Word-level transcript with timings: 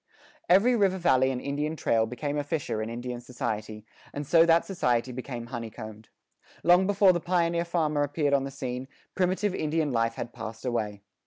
Every 0.49 0.75
river 0.75 0.97
valley 0.97 1.29
and 1.29 1.39
Indian 1.39 1.75
trail 1.75 2.07
became 2.07 2.35
a 2.35 2.43
fissure 2.43 2.81
in 2.81 2.89
Indian 2.89 3.21
society, 3.21 3.85
and 4.11 4.25
so 4.25 4.47
that 4.47 4.65
society 4.65 5.11
became 5.11 5.45
honeycombed. 5.45 6.09
Long 6.63 6.87
before 6.87 7.13
the 7.13 7.19
pioneer 7.19 7.65
farmer 7.65 8.01
appeared 8.01 8.33
on 8.33 8.43
the 8.43 8.49
scene, 8.49 8.87
primitive 9.13 9.53
Indian 9.53 9.91
life 9.91 10.15
had 10.15 10.33
passed 10.33 10.65
away. 10.65 11.03